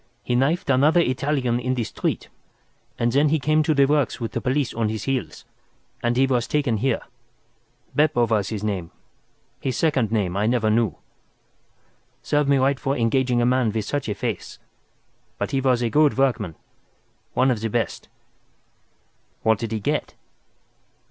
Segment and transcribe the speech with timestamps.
[0.23, 2.29] He knifed another Italian in the street,
[2.97, 5.45] and then he came to the works with the police on his heels,
[6.01, 7.01] and he was taken here.
[7.95, 10.95] Beppo was his name—his second name I never knew.
[12.23, 14.57] Serve me right for engaging a man with such a face.
[15.37, 18.09] But he was a good workman—one of the best."
[19.43, 20.15] "What did he get?"